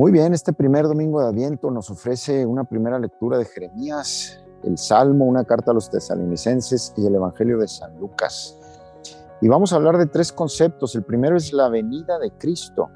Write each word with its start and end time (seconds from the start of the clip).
Muy 0.00 0.12
bien, 0.12 0.32
este 0.32 0.54
primer 0.54 0.88
domingo 0.88 1.20
de 1.20 1.26
Adviento 1.26 1.70
nos 1.70 1.90
ofrece 1.90 2.46
una 2.46 2.64
primera 2.64 2.98
lectura 2.98 3.36
de 3.36 3.44
Jeremías, 3.44 4.42
el 4.62 4.78
Salmo, 4.78 5.26
una 5.26 5.44
carta 5.44 5.72
a 5.72 5.74
los 5.74 5.90
tesalonicenses 5.90 6.94
y 6.96 7.04
el 7.04 7.16
Evangelio 7.16 7.58
de 7.58 7.68
San 7.68 8.00
Lucas. 8.00 8.58
Y 9.42 9.48
vamos 9.48 9.74
a 9.74 9.76
hablar 9.76 9.98
de 9.98 10.06
tres 10.06 10.32
conceptos. 10.32 10.94
El 10.94 11.02
primero 11.02 11.36
es 11.36 11.52
la 11.52 11.68
venida 11.68 12.18
de 12.18 12.30
Cristo. 12.30 12.88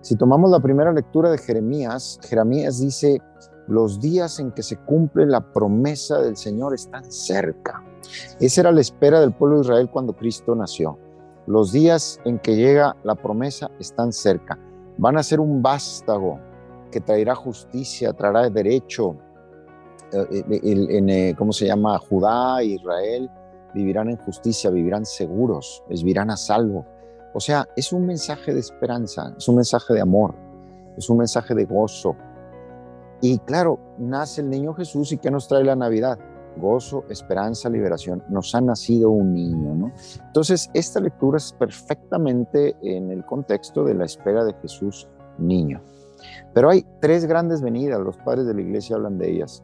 Si 0.00 0.16
tomamos 0.16 0.50
la 0.50 0.58
primera 0.58 0.90
lectura 0.92 1.30
de 1.30 1.38
Jeremías, 1.38 2.18
Jeremías 2.28 2.80
dice, 2.80 3.22
los 3.68 4.00
días 4.00 4.40
en 4.40 4.50
que 4.50 4.64
se 4.64 4.78
cumple 4.78 5.26
la 5.26 5.52
promesa 5.52 6.18
del 6.18 6.36
Señor 6.36 6.74
están 6.74 7.08
cerca. 7.08 7.84
Esa 8.40 8.62
era 8.62 8.72
la 8.72 8.80
espera 8.80 9.20
del 9.20 9.32
pueblo 9.32 9.58
de 9.58 9.62
Israel 9.62 9.90
cuando 9.92 10.12
Cristo 10.12 10.56
nació. 10.56 10.98
Los 11.46 11.70
días 11.70 12.18
en 12.24 12.40
que 12.40 12.56
llega 12.56 12.96
la 13.04 13.14
promesa 13.14 13.70
están 13.78 14.12
cerca. 14.12 14.58
Van 14.96 15.16
a 15.16 15.22
ser 15.22 15.38
un 15.38 15.62
vástago 15.62 16.47
que 16.90 17.00
traerá 17.00 17.34
justicia, 17.34 18.12
traerá 18.12 18.48
derecho. 18.50 19.16
Eh, 20.12 20.44
en, 20.62 21.08
eh, 21.10 21.34
¿Cómo 21.36 21.52
se 21.52 21.66
llama? 21.66 21.98
Judá, 21.98 22.62
Israel 22.62 23.30
vivirán 23.74 24.08
en 24.08 24.16
justicia, 24.16 24.70
vivirán 24.70 25.04
seguros, 25.04 25.82
vivirán 25.88 26.30
a 26.30 26.36
salvo. 26.36 26.86
O 27.34 27.40
sea, 27.40 27.66
es 27.76 27.92
un 27.92 28.06
mensaje 28.06 28.54
de 28.54 28.60
esperanza, 28.60 29.34
es 29.36 29.48
un 29.48 29.56
mensaje 29.56 29.94
de 29.94 30.00
amor, 30.00 30.34
es 30.96 31.08
un 31.10 31.18
mensaje 31.18 31.54
de 31.54 31.64
gozo. 31.64 32.16
Y 33.20 33.38
claro, 33.40 33.78
nace 33.98 34.40
el 34.40 34.50
niño 34.50 34.74
Jesús 34.74 35.12
y 35.12 35.18
¿qué 35.18 35.30
nos 35.30 35.48
trae 35.48 35.64
la 35.64 35.76
Navidad? 35.76 36.18
Gozo, 36.56 37.04
esperanza, 37.08 37.68
liberación. 37.68 38.24
Nos 38.28 38.54
ha 38.54 38.60
nacido 38.60 39.10
un 39.10 39.34
niño, 39.34 39.74
¿no? 39.74 39.92
Entonces, 40.26 40.70
esta 40.74 41.00
lectura 41.00 41.36
es 41.36 41.52
perfectamente 41.52 42.74
en 42.82 43.10
el 43.10 43.24
contexto 43.24 43.84
de 43.84 43.94
la 43.94 44.06
espera 44.06 44.44
de 44.44 44.54
Jesús 44.54 45.06
niño. 45.38 45.80
Pero 46.54 46.70
hay 46.70 46.86
tres 47.00 47.26
grandes 47.26 47.62
venidas, 47.62 48.00
los 48.00 48.16
padres 48.18 48.46
de 48.46 48.54
la 48.54 48.60
iglesia 48.60 48.96
hablan 48.96 49.18
de 49.18 49.30
ellas. 49.30 49.62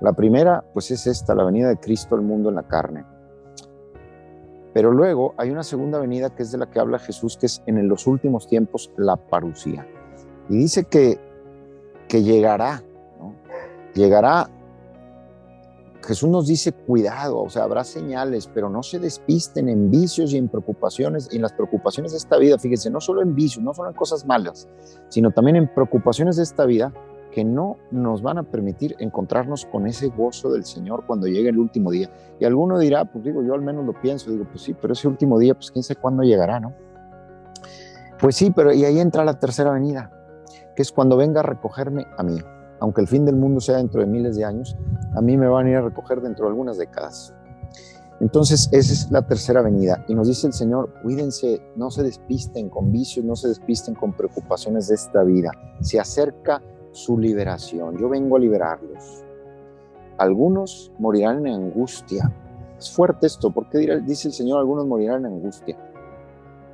La 0.00 0.12
primera, 0.12 0.64
pues 0.72 0.90
es 0.90 1.06
esta, 1.06 1.34
la 1.34 1.44
venida 1.44 1.68
de 1.68 1.76
Cristo 1.76 2.14
al 2.14 2.22
mundo 2.22 2.48
en 2.48 2.56
la 2.56 2.64
carne. 2.64 3.04
Pero 4.72 4.90
luego 4.90 5.34
hay 5.36 5.50
una 5.50 5.62
segunda 5.62 6.00
venida 6.00 6.30
que 6.30 6.42
es 6.42 6.50
de 6.50 6.58
la 6.58 6.68
que 6.68 6.80
habla 6.80 6.98
Jesús, 6.98 7.36
que 7.36 7.46
es 7.46 7.62
en 7.66 7.86
los 7.88 8.06
últimos 8.08 8.48
tiempos 8.48 8.92
la 8.96 9.16
parucía. 9.16 9.86
Y 10.48 10.56
dice 10.56 10.84
que, 10.84 11.18
que 12.08 12.22
llegará, 12.22 12.82
llegará 13.94 14.50
Jesús 16.04 16.28
nos 16.28 16.46
dice 16.46 16.72
cuidado, 16.72 17.42
o 17.42 17.50
sea, 17.50 17.64
habrá 17.64 17.84
señales, 17.84 18.48
pero 18.52 18.68
no 18.68 18.82
se 18.82 18.98
despisten 18.98 19.68
en 19.68 19.90
vicios 19.90 20.32
y 20.32 20.38
en 20.38 20.48
preocupaciones, 20.48 21.28
y 21.32 21.36
en 21.36 21.42
las 21.42 21.52
preocupaciones 21.52 22.12
de 22.12 22.18
esta 22.18 22.36
vida, 22.36 22.58
fíjense, 22.58 22.90
no 22.90 23.00
solo 23.00 23.22
en 23.22 23.34
vicios, 23.34 23.64
no 23.64 23.74
solo 23.74 23.90
en 23.90 23.94
cosas 23.94 24.26
malas, 24.26 24.68
sino 25.08 25.30
también 25.30 25.56
en 25.56 25.72
preocupaciones 25.72 26.36
de 26.36 26.42
esta 26.42 26.66
vida 26.66 26.92
que 27.30 27.44
no 27.44 27.78
nos 27.90 28.22
van 28.22 28.38
a 28.38 28.44
permitir 28.44 28.94
encontrarnos 28.98 29.66
con 29.66 29.86
ese 29.86 30.08
gozo 30.08 30.52
del 30.52 30.64
Señor 30.64 31.04
cuando 31.06 31.26
llegue 31.26 31.48
el 31.48 31.58
último 31.58 31.90
día. 31.90 32.08
Y 32.38 32.44
alguno 32.44 32.78
dirá, 32.78 33.04
pues 33.06 33.24
digo, 33.24 33.42
yo 33.42 33.54
al 33.54 33.62
menos 33.62 33.84
lo 33.84 34.00
pienso, 34.00 34.30
digo, 34.30 34.44
pues 34.48 34.62
sí, 34.62 34.74
pero 34.80 34.92
ese 34.92 35.08
último 35.08 35.38
día, 35.38 35.54
pues 35.54 35.72
quién 35.72 35.82
sabe 35.82 36.00
cuándo 36.00 36.22
llegará, 36.22 36.60
¿no? 36.60 36.74
Pues 38.20 38.36
sí, 38.36 38.52
pero 38.54 38.72
y 38.72 38.84
ahí 38.84 39.00
entra 39.00 39.24
la 39.24 39.38
tercera 39.40 39.72
venida, 39.72 40.10
que 40.76 40.82
es 40.82 40.92
cuando 40.92 41.16
venga 41.16 41.40
a 41.40 41.42
recogerme 41.42 42.06
a 42.16 42.22
mí 42.22 42.38
aunque 42.84 43.00
el 43.00 43.08
fin 43.08 43.24
del 43.24 43.36
mundo 43.36 43.60
sea 43.60 43.78
dentro 43.78 44.02
de 44.02 44.06
miles 44.06 44.36
de 44.36 44.44
años, 44.44 44.76
a 45.16 45.22
mí 45.22 45.38
me 45.38 45.48
van 45.48 45.64
a 45.66 45.70
ir 45.70 45.76
a 45.76 45.80
recoger 45.80 46.20
dentro 46.20 46.44
de 46.44 46.50
algunas 46.50 46.76
décadas. 46.76 47.32
Entonces, 48.20 48.68
esa 48.72 48.92
es 48.92 49.10
la 49.10 49.26
tercera 49.26 49.62
venida. 49.62 50.04
Y 50.06 50.14
nos 50.14 50.28
dice 50.28 50.46
el 50.46 50.52
Señor, 50.52 50.92
cuídense, 51.02 51.62
no 51.76 51.90
se 51.90 52.02
despisten 52.02 52.68
con 52.68 52.92
vicios, 52.92 53.24
no 53.24 53.36
se 53.36 53.48
despisten 53.48 53.94
con 53.94 54.12
preocupaciones 54.12 54.88
de 54.88 54.96
esta 54.96 55.22
vida. 55.22 55.50
Se 55.80 55.98
acerca 55.98 56.60
su 56.92 57.18
liberación. 57.18 57.96
Yo 57.96 58.10
vengo 58.10 58.36
a 58.36 58.38
liberarlos. 58.38 59.24
Algunos 60.18 60.92
morirán 60.98 61.46
en 61.46 61.54
angustia. 61.54 62.30
Es 62.78 62.90
fuerte 62.90 63.26
esto, 63.26 63.50
porque 63.50 63.78
dice 64.02 64.28
el 64.28 64.34
Señor, 64.34 64.58
algunos 64.58 64.86
morirán 64.86 65.24
en 65.24 65.32
angustia. 65.32 65.78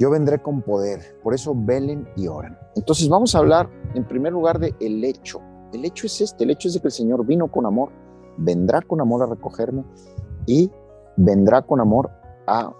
Yo 0.01 0.11
vendré 0.11 0.43
con 0.43 0.63
poder, 0.63 1.19
por 1.23 1.35
eso 1.35 1.55
velen 1.55 2.09
y 2.17 2.27
oran. 2.27 2.59
Entonces 2.75 3.09
vamos 3.09 3.35
a 3.35 3.39
hablar 3.39 3.69
en 3.95 4.09
primer 4.09 4.33
lugar 4.33 4.59
de 4.59 4.75
el 4.81 5.05
hecho, 5.05 5.41
el 5.73 5.85
hecho 5.85 6.07
es 6.07 6.21
este, 6.21 6.45
el 6.45 6.51
hecho 6.51 6.69
es 6.69 6.79
que 6.81 6.89
el 6.89 6.93
Señor 6.93 7.25
vino 7.27 7.51
con 7.51 7.67
amor, 7.67 7.91
vendrá 8.37 8.83
con 8.83 9.01
amor 9.01 9.23
a 9.23 9.27
recogerme 9.27 9.85
y 10.47 10.71
vendrá 11.17 11.63
con 11.63 11.81
amor 11.81 12.11
a 12.47 12.73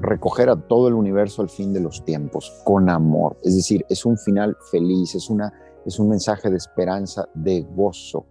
recoger 0.00 0.48
a 0.48 0.56
todo 0.56 0.88
el 0.88 0.94
universo 0.94 1.42
al 1.42 1.48
fin 1.48 1.72
de 1.72 1.80
los 1.80 2.04
tiempos, 2.04 2.62
con 2.64 2.88
amor. 2.88 3.36
Es 3.42 3.56
decir, 3.56 3.84
es 3.88 4.04
un 4.04 4.16
final 4.18 4.56
feliz, 4.70 5.14
es, 5.14 5.30
una, 5.30 5.52
es 5.84 5.98
un 5.98 6.08
mensaje 6.08 6.50
de 6.50 6.56
esperanza, 6.56 7.28
de 7.34 7.62
gozo. 7.62 8.26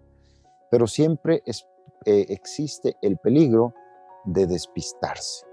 Pero 0.70 0.88
siempre 0.88 1.44
eh, 1.46 2.26
existe 2.30 2.98
el 3.02 3.18
peligro 3.18 3.74
de 4.26 4.48
despistarse. 4.48 5.46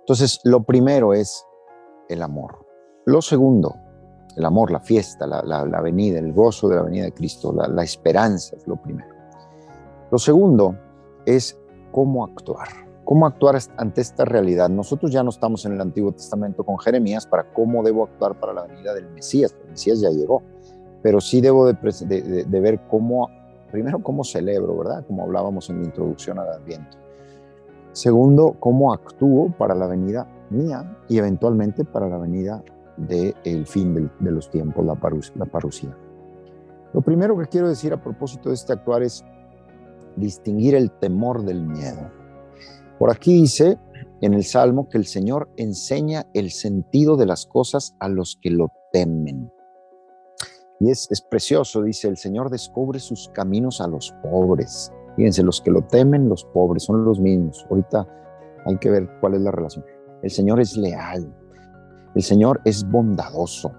Entonces, 0.00 0.40
lo 0.44 0.62
primero 0.62 1.12
es 1.12 1.44
el 2.08 2.22
amor. 2.22 2.66
Lo 3.04 3.20
segundo, 3.20 3.74
el 4.38 4.44
amor, 4.44 4.70
la 4.70 4.78
fiesta, 4.78 5.26
la, 5.26 5.42
la, 5.42 5.80
venida, 5.80 6.20
el 6.20 6.32
gozo 6.32 6.68
de 6.68 6.76
la 6.76 6.82
venida 6.82 7.04
de 7.04 7.12
Cristo, 7.12 7.52
la, 7.52 7.82
esperanza 7.82 8.54
es 8.54 8.68
lo 8.68 8.76
primero. 8.76 9.08
Lo 10.12 10.18
segundo 10.18 10.76
es 11.26 11.58
cómo 11.90 12.24
actuar, 12.24 12.68
cómo 13.04 13.26
actuar 13.26 13.58
ante 13.76 14.00
esta 14.00 14.24
realidad. 14.24 14.68
Nosotros 14.68 15.10
ya 15.10 15.24
no 15.24 15.30
estamos 15.30 15.66
en 15.66 15.72
el 15.72 15.80
Antiguo 15.80 16.12
Testamento 16.12 16.64
con 16.64 16.78
Jeremías 16.78 17.26
para 17.26 17.52
cómo 17.52 17.82
debo 17.82 18.04
actuar 18.04 18.38
para 18.38 18.52
la 18.52 18.62
venida 18.62 18.94
del 18.94 19.10
Mesías, 19.10 19.56
el 19.64 19.72
Mesías 19.72 20.00
ya 20.00 20.10
llegó, 20.10 20.42
pero 21.02 21.20
sí 21.20 21.40
debo 21.40 21.66
de, 21.66 21.74
de, 22.46 22.60
ver 22.60 22.80
cómo, 22.88 23.28
primero 23.72 24.00
cómo 24.00 24.22
celebro, 24.22 24.78
¿verdad? 24.78 25.04
Como 25.04 25.24
hablábamos 25.24 25.68
en 25.68 25.80
la 25.80 25.86
introducción 25.86 26.38
al 26.38 26.48
Adviento. 26.48 26.96
Segundo, 27.90 28.54
cómo 28.60 28.92
actúo 28.92 29.52
para 29.58 29.74
la 29.74 29.88
venida 29.88 30.28
mía 30.50 30.96
y 31.08 31.18
eventualmente 31.18 31.84
para 31.84 32.08
la 32.08 32.18
venida 32.18 32.62
del 33.06 33.66
fin 33.66 34.10
de, 34.18 34.30
los 34.30 34.50
tiempos, 34.50 34.84
la, 34.84 34.98
la 35.36 35.46
parucía. 35.46 35.96
Lo 36.92 37.02
primero 37.02 37.38
que 37.38 37.46
quiero 37.46 37.68
decir 37.68 37.92
a 37.92 38.02
propósito 38.02 38.48
de 38.48 38.54
este 38.54 38.72
actuar 38.72 39.02
es 39.02 39.24
distinguir 40.16 40.74
el 40.74 40.90
temor 40.90 41.44
del 41.44 41.64
miedo. 41.64 42.10
Por 42.98 43.10
aquí 43.10 43.34
dice 43.34 43.78
en 44.20 44.34
el 44.34 44.44
Salmo 44.44 44.88
que 44.88 44.98
el 44.98 45.06
Señor 45.06 45.48
enseña 45.56 46.26
el 46.34 46.50
sentido 46.50 47.16
de 47.16 47.26
las 47.26 47.46
cosas 47.46 47.94
a 48.00 48.08
los 48.08 48.38
que 48.42 48.50
lo 48.50 48.72
temen. 48.92 49.52
Y 50.80 50.90
es, 50.90 51.08
es, 51.10 51.20
precioso, 51.20 51.82
dice, 51.82 52.08
el 52.08 52.16
Señor 52.16 52.50
descubre 52.50 53.00
sus 53.00 53.28
caminos 53.30 53.80
a 53.80 53.88
los 53.88 54.14
pobres. 54.22 54.92
Fíjense, 55.16 55.42
los 55.42 55.60
que 55.60 55.70
lo 55.70 55.82
temen, 55.82 56.28
los 56.28 56.44
pobres, 56.44 56.84
son 56.84 57.04
los 57.04 57.20
mismos. 57.20 57.66
Ahorita 57.68 58.06
hay 58.64 58.76
que 58.78 58.90
ver 58.90 59.08
cuál 59.20 59.34
es 59.34 59.40
la 59.40 59.50
relación. 59.50 59.84
El 60.22 60.30
Señor 60.30 60.60
es 60.60 60.76
leal, 60.76 61.32
el 62.18 62.24
Señor 62.24 62.60
es 62.64 62.82
bondadoso, 62.82 63.70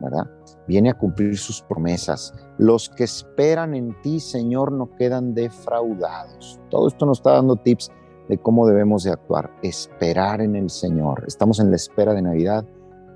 ¿verdad? 0.00 0.26
Viene 0.66 0.88
a 0.88 0.94
cumplir 0.94 1.36
sus 1.36 1.60
promesas. 1.60 2.32
Los 2.56 2.88
que 2.88 3.04
esperan 3.04 3.74
en 3.74 3.94
ti, 4.00 4.20
Señor, 4.20 4.72
no 4.72 4.90
quedan 4.96 5.34
defraudados. 5.34 6.58
Todo 6.70 6.88
esto 6.88 7.04
nos 7.04 7.18
está 7.18 7.32
dando 7.32 7.56
tips 7.56 7.90
de 8.30 8.38
cómo 8.38 8.66
debemos 8.66 9.04
de 9.04 9.10
actuar. 9.10 9.50
Esperar 9.62 10.40
en 10.40 10.56
el 10.56 10.70
Señor. 10.70 11.24
Estamos 11.26 11.60
en 11.60 11.68
la 11.68 11.76
espera 11.76 12.14
de 12.14 12.22
Navidad, 12.22 12.64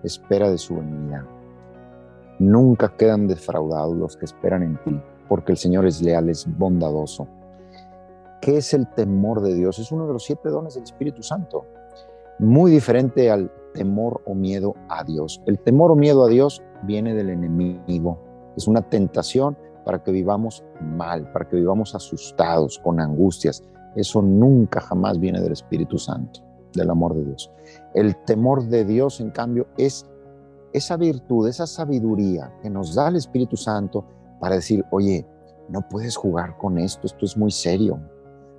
espera 0.02 0.50
de 0.50 0.58
su 0.58 0.76
venida. 0.76 1.26
Nunca 2.38 2.94
quedan 2.94 3.28
defraudados 3.28 3.96
los 3.96 4.18
que 4.18 4.26
esperan 4.26 4.62
en 4.64 4.76
ti, 4.84 5.00
porque 5.30 5.52
el 5.52 5.56
Señor 5.56 5.86
es 5.86 6.02
leal, 6.02 6.28
es 6.28 6.46
bondadoso. 6.58 7.26
¿Qué 8.42 8.58
es 8.58 8.74
el 8.74 8.86
temor 8.92 9.40
de 9.40 9.54
Dios? 9.54 9.78
Es 9.78 9.90
uno 9.92 10.06
de 10.06 10.12
los 10.12 10.24
siete 10.24 10.50
dones 10.50 10.74
del 10.74 10.84
Espíritu 10.84 11.22
Santo. 11.22 11.64
Muy 12.38 12.70
diferente 12.70 13.30
al 13.30 13.50
temor 13.76 14.22
o 14.26 14.34
miedo 14.34 14.74
a 14.88 15.04
Dios. 15.04 15.42
El 15.46 15.58
temor 15.58 15.92
o 15.92 15.96
miedo 15.96 16.24
a 16.24 16.28
Dios 16.28 16.62
viene 16.82 17.14
del 17.14 17.30
enemigo. 17.30 18.18
Es 18.56 18.66
una 18.66 18.82
tentación 18.82 19.56
para 19.84 20.02
que 20.02 20.10
vivamos 20.10 20.64
mal, 20.80 21.30
para 21.30 21.48
que 21.48 21.56
vivamos 21.56 21.94
asustados, 21.94 22.78
con 22.78 22.98
angustias. 22.98 23.62
Eso 23.94 24.22
nunca 24.22 24.80
jamás 24.80 25.20
viene 25.20 25.40
del 25.40 25.52
Espíritu 25.52 25.98
Santo, 25.98 26.40
del 26.74 26.90
amor 26.90 27.14
de 27.14 27.24
Dios. 27.24 27.50
El 27.94 28.16
temor 28.24 28.64
de 28.64 28.84
Dios, 28.84 29.20
en 29.20 29.30
cambio, 29.30 29.68
es 29.78 30.06
esa 30.72 30.96
virtud, 30.96 31.48
esa 31.48 31.66
sabiduría 31.66 32.52
que 32.62 32.70
nos 32.70 32.94
da 32.94 33.08
el 33.08 33.16
Espíritu 33.16 33.56
Santo 33.56 34.04
para 34.40 34.56
decir, 34.56 34.84
oye, 34.90 35.26
no 35.68 35.86
puedes 35.88 36.16
jugar 36.16 36.56
con 36.58 36.78
esto, 36.78 37.06
esto 37.06 37.24
es 37.24 37.36
muy 37.36 37.50
serio. 37.50 38.00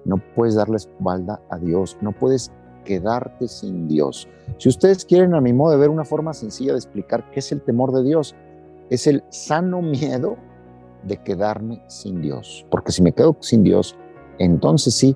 No 0.05 0.17
puedes 0.35 0.55
darle 0.55 0.73
la 0.73 0.77
espalda 0.77 1.41
a 1.49 1.57
Dios, 1.57 1.97
no 2.01 2.13
puedes 2.13 2.51
quedarte 2.83 3.47
sin 3.47 3.87
Dios. 3.87 4.27
Si 4.57 4.69
ustedes 4.69 5.05
quieren, 5.05 5.33
a 5.35 5.41
mi 5.41 5.53
modo 5.53 5.71
de 5.71 5.77
ver, 5.77 5.89
una 5.89 6.05
forma 6.05 6.33
sencilla 6.33 6.73
de 6.73 6.79
explicar 6.79 7.29
qué 7.31 7.39
es 7.39 7.51
el 7.51 7.61
temor 7.61 7.91
de 7.93 8.03
Dios, 8.03 8.35
es 8.89 9.07
el 9.07 9.23
sano 9.29 9.81
miedo 9.81 10.37
de 11.03 11.17
quedarme 11.17 11.81
sin 11.87 12.21
Dios. 12.21 12.65
Porque 12.69 12.91
si 12.91 13.01
me 13.01 13.11
quedo 13.11 13.37
sin 13.39 13.63
Dios, 13.63 13.95
entonces 14.39 14.93
sí, 14.93 15.15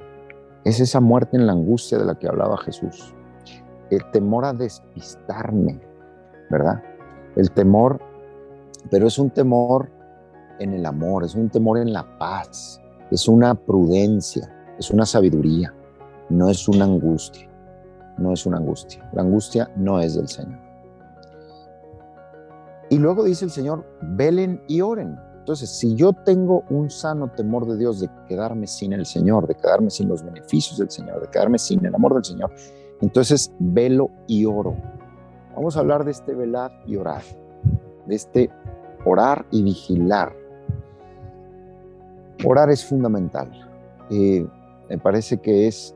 es 0.63 0.79
esa 0.79 0.99
muerte 0.99 1.37
en 1.37 1.47
la 1.47 1.53
angustia 1.53 1.97
de 1.97 2.05
la 2.05 2.17
que 2.17 2.27
hablaba 2.27 2.57
Jesús. 2.57 3.13
El 3.89 4.09
temor 4.11 4.45
a 4.45 4.53
despistarme, 4.53 5.79
¿verdad? 6.49 6.83
El 7.35 7.51
temor 7.51 7.99
pero 8.89 9.07
es 9.07 9.19
un 9.19 9.29
temor 9.29 9.89
en 10.59 10.73
el 10.73 10.85
amor, 10.85 11.23
es 11.23 11.35
un 11.35 11.49
temor 11.49 11.77
en 11.77 11.93
la 11.93 12.17
paz, 12.17 12.81
es 13.11 13.27
una 13.27 13.53
prudencia, 13.53 14.51
es 14.79 14.89
una 14.91 15.05
sabiduría, 15.05 15.73
no 16.29 16.49
es 16.49 16.67
una 16.67 16.85
angustia, 16.85 17.49
no 18.17 18.33
es 18.33 18.45
una 18.45 18.57
angustia. 18.57 19.09
La 19.13 19.21
angustia 19.21 19.69
no 19.75 19.99
es 19.99 20.15
del 20.15 20.27
Señor. 20.27 20.59
Y 22.89 22.97
luego 22.97 23.23
dice 23.23 23.45
el 23.45 23.51
Señor, 23.51 23.85
velen 24.01 24.61
y 24.67 24.81
oren. 24.81 25.17
Entonces, 25.39 25.69
si 25.69 25.95
yo 25.95 26.13
tengo 26.13 26.63
un 26.69 26.89
sano 26.89 27.31
temor 27.31 27.65
de 27.65 27.77
Dios 27.77 27.99
de 27.99 28.09
quedarme 28.27 28.67
sin 28.67 28.93
el 28.93 29.05
Señor, 29.05 29.47
de 29.47 29.55
quedarme 29.55 29.89
sin 29.89 30.07
los 30.07 30.23
beneficios 30.23 30.77
del 30.77 30.91
Señor, 30.91 31.21
de 31.21 31.27
quedarme 31.29 31.57
sin 31.57 31.85
el 31.85 31.95
amor 31.95 32.13
del 32.13 32.25
Señor, 32.25 32.51
entonces 33.01 33.51
velo 33.59 34.11
y 34.27 34.45
oro. 34.45 34.75
Vamos 35.55 35.75
a 35.75 35.79
hablar 35.79 36.05
de 36.05 36.11
este 36.11 36.35
velar 36.35 36.71
y 36.85 36.95
orar, 36.95 37.23
de 38.05 38.15
este 38.15 38.49
orar 39.05 39.45
y 39.51 39.63
vigilar. 39.63 40.35
Orar 42.45 42.69
es 42.69 42.85
fundamental. 42.85 43.49
Eh, 44.09 44.45
me 44.89 44.97
parece 44.97 45.39
que 45.39 45.67
es 45.67 45.95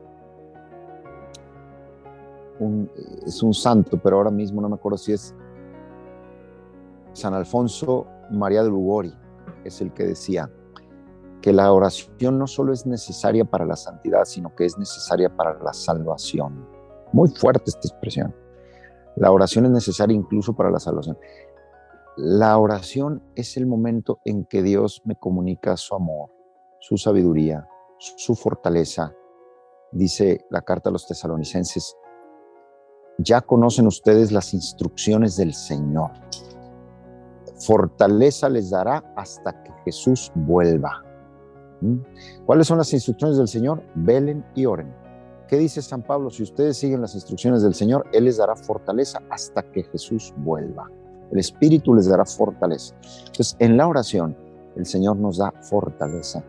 es 3.26 3.42
un 3.42 3.54
santo, 3.54 3.98
pero 4.02 4.16
ahora 4.16 4.30
mismo 4.30 4.60
no 4.60 4.68
me 4.68 4.76
acuerdo 4.76 4.98
si 4.98 5.12
es 5.12 5.34
San 7.12 7.34
Alfonso 7.34 8.06
María 8.30 8.62
de 8.62 8.68
Lugori, 8.68 9.14
es 9.64 9.80
el 9.80 9.92
que 9.92 10.04
decía 10.04 10.50
que 11.40 11.52
la 11.52 11.72
oración 11.72 12.38
no 12.38 12.46
solo 12.46 12.72
es 12.72 12.86
necesaria 12.86 13.44
para 13.44 13.64
la 13.64 13.76
santidad, 13.76 14.24
sino 14.24 14.54
que 14.54 14.64
es 14.64 14.76
necesaria 14.78 15.34
para 15.34 15.58
la 15.62 15.72
salvación. 15.72 16.66
Muy 17.12 17.28
fuerte 17.28 17.64
esta 17.66 17.86
expresión. 17.86 18.34
La 19.16 19.30
oración 19.30 19.64
es 19.66 19.70
necesaria 19.70 20.16
incluso 20.16 20.54
para 20.54 20.70
la 20.70 20.80
salvación. 20.80 21.16
La 22.16 22.58
oración 22.58 23.22
es 23.34 23.56
el 23.56 23.66
momento 23.66 24.18
en 24.24 24.44
que 24.44 24.62
Dios 24.62 25.02
me 25.04 25.16
comunica 25.16 25.76
su 25.76 25.94
amor, 25.94 26.30
su 26.80 26.96
sabiduría, 26.96 27.68
su 27.98 28.34
fortaleza. 28.34 29.14
Dice 29.92 30.44
la 30.50 30.62
carta 30.62 30.88
a 30.88 30.92
los 30.92 31.06
tesalonicenses, 31.06 31.96
ya 33.18 33.40
conocen 33.40 33.86
ustedes 33.86 34.32
las 34.32 34.54
instrucciones 34.54 35.36
del 35.36 35.54
Señor. 35.54 36.10
Fortaleza 37.58 38.48
les 38.48 38.70
dará 38.70 39.02
hasta 39.16 39.62
que 39.62 39.72
Jesús 39.84 40.30
vuelva. 40.34 41.02
¿Mm? 41.80 41.96
¿Cuáles 42.44 42.66
son 42.66 42.78
las 42.78 42.92
instrucciones 42.92 43.38
del 43.38 43.48
Señor? 43.48 43.82
Velen 43.94 44.44
y 44.54 44.66
oren. 44.66 44.94
¿Qué 45.48 45.56
dice 45.56 45.80
San 45.80 46.02
Pablo? 46.02 46.30
Si 46.30 46.42
ustedes 46.42 46.76
siguen 46.76 47.00
las 47.00 47.14
instrucciones 47.14 47.62
del 47.62 47.74
Señor, 47.74 48.06
Él 48.12 48.24
les 48.24 48.38
dará 48.38 48.56
fortaleza 48.56 49.22
hasta 49.30 49.62
que 49.62 49.84
Jesús 49.84 50.34
vuelva. 50.38 50.90
El 51.30 51.38
Espíritu 51.38 51.94
les 51.94 52.08
dará 52.08 52.24
fortaleza. 52.24 52.94
Entonces, 53.26 53.56
en 53.58 53.76
la 53.76 53.86
oración, 53.86 54.36
el 54.76 54.86
Señor 54.86 55.16
nos 55.16 55.38
da 55.38 55.52
fortaleza, 55.62 56.44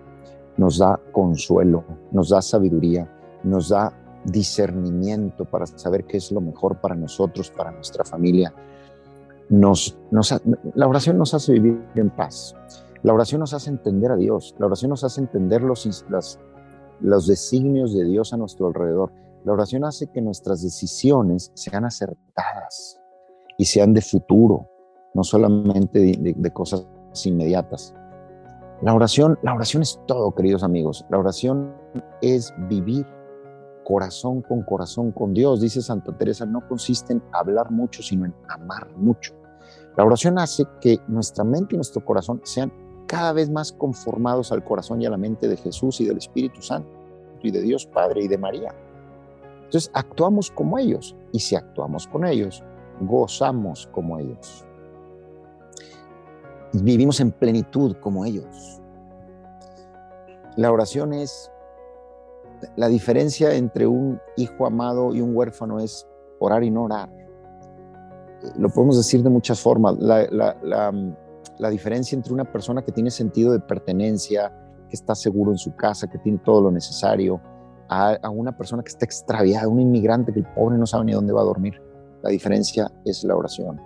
nos 0.57 0.79
da 0.79 0.99
consuelo, 1.11 1.83
nos 2.11 2.29
da 2.29 2.41
sabiduría, 2.41 3.09
nos 3.43 3.69
da 3.69 3.93
discernimiento 4.27 5.45
para 5.45 5.65
saber 5.65 6.05
qué 6.05 6.17
es 6.17 6.31
lo 6.31 6.41
mejor 6.41 6.79
para 6.81 6.95
nosotros, 6.95 7.49
para 7.49 7.71
nuestra 7.71 8.03
familia. 8.03 8.53
Nos, 9.49 9.97
la 10.75 10.87
oración 10.87 11.17
nos 11.17 11.33
hace 11.33 11.53
vivir 11.53 11.81
en 11.95 12.09
paz. 12.09 12.53
La 13.03 13.13
oración 13.13 13.39
nos 13.39 13.53
hace 13.53 13.69
entender 13.69 14.11
a 14.11 14.17
Dios. 14.17 14.53
La 14.59 14.65
oración 14.65 14.89
nos 14.89 15.03
hace 15.03 15.21
entender 15.21 15.61
los, 15.61 16.05
los 16.99 17.27
designios 17.27 17.95
de 17.95 18.03
Dios 18.03 18.33
a 18.33 18.37
nuestro 18.37 18.67
alrededor. 18.67 19.11
La 19.45 19.53
oración 19.53 19.85
hace 19.85 20.07
que 20.07 20.21
nuestras 20.21 20.61
decisiones 20.61 21.51
sean 21.53 21.85
acertadas 21.85 22.99
y 23.57 23.65
sean 23.65 23.93
de 23.93 24.01
futuro, 24.01 24.67
no 25.13 25.23
solamente 25.23 25.99
de, 25.99 26.33
de 26.35 26.51
cosas 26.51 26.85
inmediatas. 27.23 27.95
La 28.81 28.93
oración, 28.93 29.39
la 29.41 29.55
oración 29.55 29.81
es 29.81 29.99
todo, 30.05 30.35
queridos 30.35 30.63
amigos. 30.63 31.05
La 31.09 31.17
oración 31.17 31.73
es 32.21 32.53
vivir 32.67 33.05
corazón 33.87 34.41
con 34.41 34.63
corazón 34.63 35.13
con 35.13 35.33
Dios. 35.33 35.61
Dice 35.61 35.81
Santa 35.81 36.11
Teresa, 36.11 36.45
no 36.45 36.67
consiste 36.67 37.13
en 37.13 37.23
hablar 37.31 37.71
mucho, 37.71 38.03
sino 38.03 38.25
en 38.25 38.35
amar 38.49 38.89
mucho. 38.97 39.33
La 39.95 40.03
oración 40.03 40.37
hace 40.39 40.65
que 40.81 40.99
nuestra 41.07 41.45
mente 41.45 41.73
y 41.73 41.77
nuestro 41.77 42.03
corazón 42.03 42.41
sean 42.43 42.69
cada 43.07 43.31
vez 43.31 43.49
más 43.49 43.71
conformados 43.71 44.51
al 44.51 44.61
corazón 44.65 45.01
y 45.01 45.05
a 45.05 45.09
la 45.09 45.15
mente 45.15 45.47
de 45.47 45.55
Jesús 45.55 46.01
y 46.01 46.05
del 46.05 46.17
Espíritu 46.17 46.61
Santo 46.61 46.89
y 47.41 47.49
de 47.49 47.61
Dios 47.61 47.85
Padre 47.85 48.23
y 48.23 48.27
de 48.27 48.37
María. 48.37 48.75
Entonces 49.63 49.89
actuamos 49.93 50.51
como 50.51 50.77
ellos 50.77 51.15
y 51.31 51.39
si 51.39 51.55
actuamos 51.55 52.07
con 52.07 52.25
ellos, 52.25 52.61
gozamos 52.99 53.87
como 53.93 54.19
ellos. 54.19 54.65
Vivimos 56.73 57.21
en 57.21 57.31
plenitud 57.31 57.95
como 58.01 58.25
ellos. 58.25 58.81
La 60.57 60.73
oración 60.73 61.13
es 61.13 61.49
la 62.75 62.87
diferencia 62.87 63.53
entre 63.53 63.87
un 63.87 64.19
hijo 64.35 64.65
amado 64.65 65.13
y 65.13 65.21
un 65.21 65.35
huérfano 65.35 65.79
es 65.79 66.07
orar 66.39 66.63
y 66.63 66.71
no 66.71 66.83
orar. 66.83 67.09
Lo 68.57 68.69
podemos 68.69 68.97
decir 68.97 69.23
de 69.23 69.29
muchas 69.29 69.59
formas. 69.59 69.97
La, 69.99 71.69
diferencia 71.69 72.15
entre 72.15 72.33
una 72.33 72.45
persona 72.45 72.83
que 72.83 72.91
tiene 72.91 73.09
sentido 73.09 73.51
de 73.51 73.59
pertenencia, 73.59 74.51
que 74.89 74.95
está 74.95 75.15
seguro 75.15 75.51
en 75.51 75.57
su 75.57 75.75
casa, 75.75 76.07
que 76.07 76.19
tiene 76.19 76.39
todo 76.39 76.61
lo 76.61 76.71
necesario, 76.71 77.41
a, 77.89 78.17
a 78.21 78.29
una 78.29 78.55
persona 78.55 78.83
que 78.83 78.89
está 78.89 79.05
extraviada, 79.05 79.67
un 79.67 79.79
inmigrante 79.79 80.33
que 80.33 80.39
el 80.39 80.47
pobre 80.53 80.77
no 80.77 80.85
sabe 80.85 81.05
ni 81.05 81.13
dónde 81.13 81.33
va 81.33 81.41
a 81.41 81.45
dormir. 81.45 81.81
La 82.21 82.29
diferencia 82.29 82.91
es 83.05 83.23
la 83.23 83.35
oración, 83.35 83.81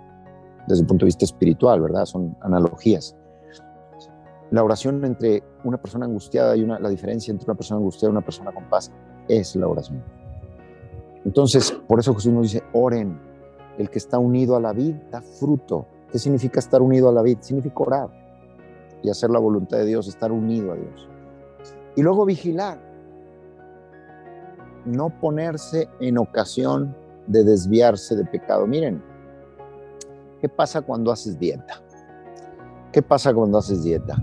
desde 0.66 0.82
el 0.82 0.86
punto 0.86 1.04
de 1.04 1.08
vista 1.08 1.24
espiritual, 1.24 1.80
¿verdad? 1.80 2.04
Son 2.04 2.36
analogías 2.40 3.16
la 4.52 4.62
oración 4.62 5.02
entre 5.04 5.42
una 5.64 5.78
persona 5.78 6.04
angustiada 6.04 6.54
y 6.56 6.62
una, 6.62 6.78
la 6.78 6.90
diferencia 6.90 7.32
entre 7.32 7.46
una 7.46 7.54
persona 7.54 7.78
angustiada 7.78 8.10
y 8.10 8.12
una 8.12 8.24
persona 8.24 8.52
con 8.52 8.64
paz 8.68 8.92
es 9.26 9.56
la 9.56 9.66
oración. 9.66 10.02
Entonces, 11.24 11.72
por 11.88 11.98
eso 11.98 12.14
Jesús 12.14 12.32
nos 12.32 12.42
dice, 12.42 12.62
oren, 12.74 13.18
el 13.78 13.88
que 13.88 13.98
está 13.98 14.18
unido 14.18 14.54
a 14.54 14.60
la 14.60 14.74
vid 14.74 14.94
da 15.10 15.22
fruto. 15.22 15.86
¿Qué 16.10 16.18
significa 16.18 16.60
estar 16.60 16.82
unido 16.82 17.08
a 17.08 17.12
la 17.12 17.22
vid? 17.22 17.38
Significa 17.40 17.76
orar 17.78 18.10
y 19.02 19.08
hacer 19.08 19.30
la 19.30 19.38
voluntad 19.38 19.78
de 19.78 19.86
Dios, 19.86 20.06
estar 20.06 20.30
unido 20.30 20.72
a 20.72 20.76
Dios. 20.76 21.08
Y 21.96 22.02
luego 22.02 22.26
vigilar, 22.26 22.78
no 24.84 25.08
ponerse 25.18 25.88
en 25.98 26.18
ocasión 26.18 26.94
de 27.26 27.42
desviarse 27.42 28.16
de 28.16 28.26
pecado. 28.26 28.66
Miren, 28.66 29.02
¿qué 30.42 30.48
pasa 30.50 30.82
cuando 30.82 31.10
haces 31.10 31.38
dieta? 31.38 31.80
¿Qué 32.92 33.00
pasa 33.00 33.32
cuando 33.32 33.56
haces 33.56 33.82
dieta? 33.82 34.16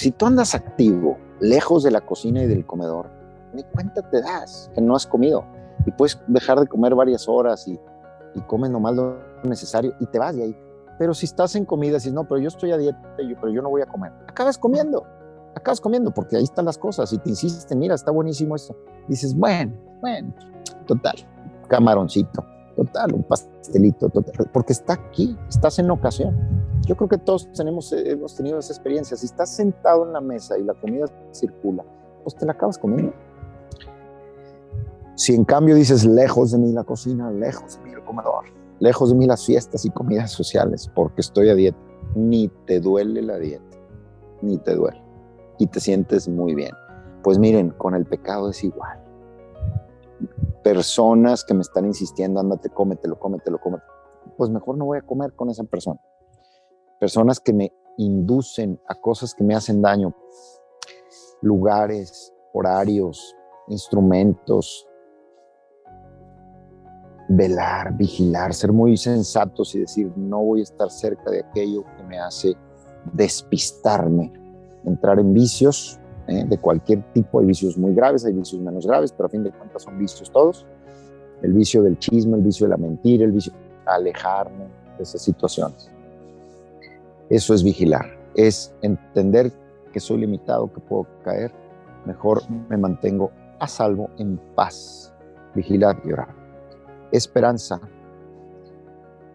Si 0.00 0.12
tú 0.12 0.24
andas 0.24 0.54
activo, 0.54 1.18
lejos 1.40 1.82
de 1.82 1.90
la 1.90 2.00
cocina 2.00 2.42
y 2.42 2.46
del 2.46 2.64
comedor, 2.64 3.10
ni 3.52 3.62
cuenta 3.64 4.00
te 4.00 4.22
das 4.22 4.70
que 4.74 4.80
no 4.80 4.96
has 4.96 5.06
comido. 5.06 5.44
Y 5.84 5.90
puedes 5.90 6.18
dejar 6.26 6.58
de 6.58 6.66
comer 6.66 6.94
varias 6.94 7.28
horas 7.28 7.68
y, 7.68 7.78
y 8.34 8.40
comes 8.46 8.70
nomás 8.70 8.94
lo 8.94 9.18
necesario 9.44 9.92
y 10.00 10.06
te 10.06 10.18
vas 10.18 10.34
de 10.36 10.44
ahí. 10.44 10.56
Pero 10.98 11.12
si 11.12 11.26
estás 11.26 11.54
en 11.54 11.66
comida, 11.66 11.96
dices, 11.96 12.14
no, 12.14 12.26
pero 12.26 12.38
yo 12.38 12.48
estoy 12.48 12.72
a 12.72 12.78
dieta, 12.78 13.14
pero 13.14 13.52
yo 13.52 13.60
no 13.60 13.68
voy 13.68 13.82
a 13.82 13.86
comer. 13.86 14.10
Acabas 14.26 14.56
comiendo, 14.56 15.04
acabas 15.54 15.82
comiendo 15.82 16.14
porque 16.14 16.38
ahí 16.38 16.44
están 16.44 16.64
las 16.64 16.78
cosas 16.78 17.12
y 17.12 17.18
te 17.18 17.28
insisten, 17.28 17.78
mira, 17.78 17.94
está 17.94 18.10
buenísimo 18.10 18.56
esto. 18.56 18.74
Dices, 19.06 19.36
bueno, 19.36 19.74
bueno, 20.00 20.32
total, 20.86 21.16
camaroncito, 21.68 22.42
total, 22.74 23.12
un 23.12 23.22
pastelito, 23.24 24.08
total, 24.08 24.48
porque 24.50 24.72
está 24.72 24.94
aquí, 24.94 25.36
estás 25.46 25.78
en 25.78 25.90
ocasión. 25.90 26.59
Yo 26.90 26.96
creo 26.96 27.08
que 27.08 27.18
todos 27.18 27.48
tenemos, 27.52 27.92
eh, 27.92 28.02
hemos 28.10 28.34
tenido 28.34 28.58
esa 28.58 28.72
experiencia. 28.72 29.16
Si 29.16 29.26
estás 29.26 29.54
sentado 29.54 30.04
en 30.04 30.12
la 30.12 30.20
mesa 30.20 30.58
y 30.58 30.64
la 30.64 30.74
comida 30.74 31.06
circula, 31.30 31.84
pues 32.24 32.34
te 32.34 32.44
la 32.44 32.50
acabas 32.50 32.78
comiendo. 32.78 33.12
Si 35.14 35.36
en 35.36 35.44
cambio 35.44 35.76
dices, 35.76 36.04
lejos 36.04 36.50
de 36.50 36.58
mí 36.58 36.72
la 36.72 36.82
cocina, 36.82 37.30
lejos 37.30 37.76
de 37.76 37.84
mí 37.84 37.92
el 37.92 38.02
comedor, 38.02 38.46
lejos 38.80 39.10
de 39.10 39.14
mí 39.14 39.26
las 39.28 39.46
fiestas 39.46 39.84
y 39.84 39.90
comidas 39.90 40.32
sociales, 40.32 40.90
porque 40.92 41.20
estoy 41.20 41.50
a 41.50 41.54
dieta, 41.54 41.78
ni 42.16 42.48
te 42.66 42.80
duele 42.80 43.22
la 43.22 43.38
dieta, 43.38 43.78
ni 44.42 44.58
te 44.58 44.74
duele. 44.74 45.00
Y 45.60 45.68
te 45.68 45.78
sientes 45.78 46.28
muy 46.28 46.56
bien. 46.56 46.72
Pues 47.22 47.38
miren, 47.38 47.70
con 47.70 47.94
el 47.94 48.04
pecado 48.04 48.50
es 48.50 48.64
igual. 48.64 48.98
Personas 50.64 51.44
que 51.44 51.54
me 51.54 51.60
están 51.60 51.86
insistiendo, 51.86 52.40
ándate, 52.40 52.68
cómetelo, 52.68 53.16
cómetelo, 53.16 53.60
cómetelo. 53.60 53.92
Pues 54.36 54.50
mejor 54.50 54.76
no 54.76 54.86
voy 54.86 54.98
a 54.98 55.02
comer 55.02 55.34
con 55.34 55.50
esa 55.50 55.62
persona 55.62 56.00
personas 57.00 57.40
que 57.40 57.52
me 57.52 57.72
inducen 57.96 58.78
a 58.86 58.94
cosas 58.94 59.34
que 59.34 59.42
me 59.42 59.54
hacen 59.54 59.82
daño, 59.82 60.14
lugares, 61.40 62.32
horarios, 62.52 63.34
instrumentos, 63.68 64.86
velar, 67.28 67.96
vigilar, 67.96 68.52
ser 68.52 68.72
muy 68.72 68.96
sensatos 68.96 69.74
y 69.74 69.80
decir, 69.80 70.12
no 70.16 70.42
voy 70.42 70.60
a 70.60 70.64
estar 70.64 70.90
cerca 70.90 71.30
de 71.30 71.40
aquello 71.40 71.84
que 71.96 72.02
me 72.04 72.18
hace 72.18 72.54
despistarme, 73.14 74.32
entrar 74.84 75.18
en 75.18 75.32
vicios 75.32 75.98
¿eh? 76.28 76.44
de 76.44 76.58
cualquier 76.58 77.02
tipo, 77.12 77.40
hay 77.40 77.46
vicios 77.46 77.78
muy 77.78 77.94
graves, 77.94 78.26
hay 78.26 78.34
vicios 78.34 78.60
menos 78.60 78.86
graves, 78.86 79.12
pero 79.12 79.26
a 79.26 79.30
fin 79.30 79.42
de 79.42 79.52
cuentas 79.52 79.84
son 79.84 79.98
vicios 79.98 80.30
todos, 80.30 80.66
el 81.42 81.54
vicio 81.54 81.82
del 81.82 81.98
chisme, 81.98 82.36
el 82.36 82.42
vicio 82.42 82.66
de 82.66 82.70
la 82.70 82.76
mentira, 82.76 83.24
el 83.24 83.32
vicio 83.32 83.52
de 83.52 83.90
alejarme 83.90 84.66
de 84.98 85.02
esas 85.02 85.22
situaciones. 85.22 85.90
Eso 87.30 87.54
es 87.54 87.62
vigilar, 87.62 88.06
es 88.34 88.74
entender 88.82 89.52
que 89.92 90.00
soy 90.00 90.18
limitado, 90.18 90.72
que 90.72 90.80
puedo 90.80 91.06
caer. 91.22 91.52
Mejor 92.04 92.42
me 92.68 92.76
mantengo 92.76 93.30
a 93.60 93.68
salvo, 93.68 94.10
en 94.18 94.36
paz. 94.56 95.14
Vigilar 95.54 96.00
y 96.04 96.12
orar. 96.12 96.34
Esperanza, 97.12 97.80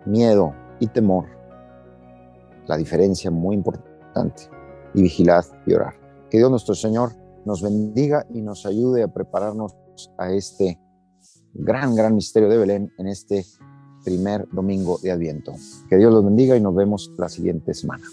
miedo 0.06 0.54
y 0.80 0.88
temor. 0.88 1.26
La 2.68 2.76
diferencia 2.78 3.32
muy 3.32 3.56
importante. 3.56 4.44
Y 4.94 5.02
vigilad 5.02 5.46
y 5.66 5.74
orar. 5.74 5.94
Que 6.30 6.38
Dios 6.38 6.52
nuestro 6.52 6.76
Señor 6.76 7.12
nos 7.46 7.62
bendiga 7.62 8.26
y 8.30 8.42
nos 8.42 8.66
ayude 8.66 9.04
a 9.04 9.08
prepararnos 9.08 9.76
a 10.18 10.32
este 10.32 10.80
gran, 11.54 11.96
gran 11.96 12.16
misterio 12.16 12.50
de 12.50 12.58
Belén 12.58 12.92
en 12.98 13.08
este 13.08 13.46
primer 14.06 14.48
domingo 14.52 15.00
de 15.02 15.12
Adviento. 15.12 15.56
Que 15.90 15.98
Dios 15.98 16.14
los 16.14 16.24
bendiga 16.24 16.56
y 16.56 16.62
nos 16.62 16.76
vemos 16.76 17.12
la 17.18 17.28
siguiente 17.28 17.74
semana. 17.74 18.06